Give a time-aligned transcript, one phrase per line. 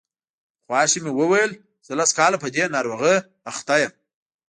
[0.63, 1.51] خواښې مې وویل
[1.85, 3.17] زه لس کاله په دې ناروغۍ
[3.51, 3.93] اخته یم.